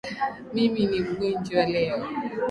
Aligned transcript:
Mimi 0.53 0.85
ni 0.85 0.99
mgonjwa 0.99 1.65
leo 1.65 2.03